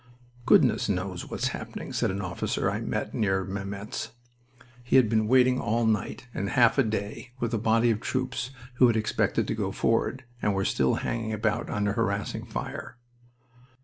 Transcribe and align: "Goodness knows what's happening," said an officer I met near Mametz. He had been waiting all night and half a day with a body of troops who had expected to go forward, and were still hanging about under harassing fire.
"Goodness 0.47 0.89
knows 0.89 1.29
what's 1.29 1.49
happening," 1.49 1.93
said 1.93 2.09
an 2.09 2.21
officer 2.23 2.71
I 2.71 2.79
met 2.81 3.13
near 3.13 3.45
Mametz. 3.45 4.09
He 4.83 4.95
had 4.95 5.07
been 5.09 5.27
waiting 5.27 5.59
all 5.61 5.85
night 5.85 6.25
and 6.33 6.49
half 6.49 6.79
a 6.79 6.83
day 6.83 7.33
with 7.39 7.53
a 7.53 7.59
body 7.59 7.91
of 7.91 7.99
troops 8.01 8.49
who 8.77 8.87
had 8.87 8.95
expected 8.97 9.47
to 9.47 9.53
go 9.53 9.71
forward, 9.71 10.23
and 10.41 10.55
were 10.55 10.65
still 10.65 10.95
hanging 11.05 11.33
about 11.33 11.69
under 11.69 11.93
harassing 11.93 12.45
fire. 12.47 12.97